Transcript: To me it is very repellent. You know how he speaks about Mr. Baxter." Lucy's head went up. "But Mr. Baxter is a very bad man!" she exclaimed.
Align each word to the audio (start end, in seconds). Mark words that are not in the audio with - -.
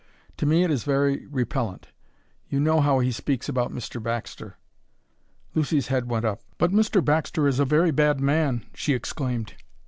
To 0.37 0.47
me 0.47 0.63
it 0.63 0.71
is 0.71 0.83
very 0.83 1.27
repellent. 1.27 1.89
You 2.49 2.59
know 2.59 2.81
how 2.81 2.97
he 3.01 3.11
speaks 3.11 3.47
about 3.47 3.71
Mr. 3.71 4.01
Baxter." 4.01 4.57
Lucy's 5.53 5.89
head 5.89 6.09
went 6.09 6.25
up. 6.25 6.41
"But 6.57 6.71
Mr. 6.71 7.05
Baxter 7.05 7.47
is 7.47 7.59
a 7.59 7.65
very 7.65 7.91
bad 7.91 8.19
man!" 8.19 8.65
she 8.73 8.93
exclaimed. 8.95 9.53